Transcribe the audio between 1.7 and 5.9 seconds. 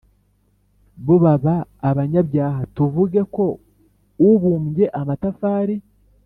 abanyabyaha Tuvuge ko ubumbye amatafari